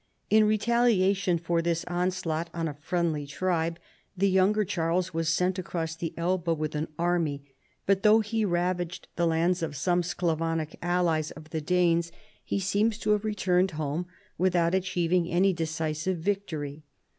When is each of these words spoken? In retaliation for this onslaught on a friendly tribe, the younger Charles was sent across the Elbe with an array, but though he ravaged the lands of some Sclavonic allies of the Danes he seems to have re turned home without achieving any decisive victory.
In 0.31 0.45
retaliation 0.45 1.37
for 1.37 1.61
this 1.61 1.85
onslaught 1.85 2.49
on 2.55 2.67
a 2.67 2.73
friendly 2.73 3.27
tribe, 3.27 3.77
the 4.17 4.31
younger 4.31 4.65
Charles 4.65 5.13
was 5.13 5.29
sent 5.29 5.59
across 5.59 5.95
the 5.95 6.11
Elbe 6.17 6.57
with 6.57 6.73
an 6.73 6.87
array, 6.97 7.43
but 7.85 8.01
though 8.01 8.21
he 8.21 8.43
ravaged 8.43 9.09
the 9.15 9.27
lands 9.27 9.61
of 9.61 9.75
some 9.75 10.01
Sclavonic 10.01 10.75
allies 10.81 11.29
of 11.29 11.51
the 11.51 11.61
Danes 11.61 12.11
he 12.43 12.59
seems 12.59 12.97
to 12.97 13.11
have 13.11 13.23
re 13.23 13.35
turned 13.35 13.69
home 13.77 14.07
without 14.39 14.73
achieving 14.73 15.29
any 15.29 15.53
decisive 15.53 16.17
victory. 16.17 16.81